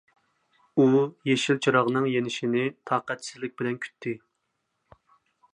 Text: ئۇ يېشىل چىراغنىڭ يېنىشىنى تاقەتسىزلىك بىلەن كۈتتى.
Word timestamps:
ئۇ 0.83 0.87
يېشىل 1.31 1.59
چىراغنىڭ 1.67 2.09
يېنىشىنى 2.13 2.65
تاقەتسىزلىك 2.93 3.57
بىلەن 3.61 3.81
كۈتتى. 3.85 4.19